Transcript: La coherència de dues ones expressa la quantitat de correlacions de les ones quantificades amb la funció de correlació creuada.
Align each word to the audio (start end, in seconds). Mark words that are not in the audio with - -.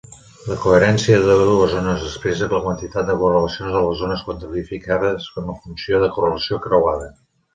La 0.51 0.55
coherència 0.61 1.17
de 1.25 1.33
dues 1.41 1.75
ones 1.81 2.05
expressa 2.05 2.47
la 2.53 2.61
quantitat 2.63 3.11
de 3.11 3.17
correlacions 3.19 3.75
de 3.77 3.83
les 3.89 4.01
ones 4.07 4.25
quantificades 4.29 5.27
amb 5.43 5.51
la 5.53 5.59
funció 5.67 6.03
de 6.05 6.09
correlació 6.17 6.63
creuada. 6.65 7.11